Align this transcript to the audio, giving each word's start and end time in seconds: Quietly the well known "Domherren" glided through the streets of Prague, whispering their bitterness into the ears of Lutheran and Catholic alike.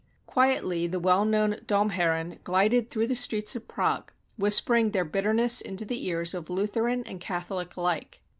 Quietly 0.25 0.87
the 0.87 0.99
well 0.99 1.23
known 1.25 1.57
"Domherren" 1.67 2.39
glided 2.43 2.89
through 2.89 3.05
the 3.05 3.13
streets 3.13 3.55
of 3.55 3.67
Prague, 3.67 4.11
whispering 4.35 4.89
their 4.89 5.05
bitterness 5.05 5.61
into 5.61 5.85
the 5.85 6.07
ears 6.07 6.33
of 6.33 6.49
Lutheran 6.49 7.03
and 7.03 7.21
Catholic 7.21 7.75
alike. 7.77 8.23